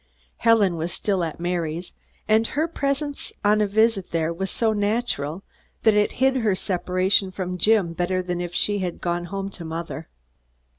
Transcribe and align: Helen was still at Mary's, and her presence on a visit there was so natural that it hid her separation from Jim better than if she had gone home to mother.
Helen 0.37 0.77
was 0.77 0.91
still 0.91 1.23
at 1.23 1.39
Mary's, 1.39 1.93
and 2.27 2.47
her 2.57 2.67
presence 2.67 3.31
on 3.45 3.61
a 3.61 3.67
visit 3.67 4.09
there 4.09 4.33
was 4.33 4.49
so 4.49 4.73
natural 4.73 5.43
that 5.83 5.93
it 5.93 6.13
hid 6.13 6.37
her 6.37 6.55
separation 6.55 7.29
from 7.29 7.55
Jim 7.59 7.93
better 7.93 8.23
than 8.23 8.41
if 8.41 8.51
she 8.55 8.79
had 8.79 8.99
gone 8.99 9.25
home 9.25 9.51
to 9.51 9.63
mother. 9.63 10.09